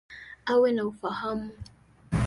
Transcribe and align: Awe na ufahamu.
Awe 0.47 0.69
na 0.75 0.83
ufahamu. 0.89 1.51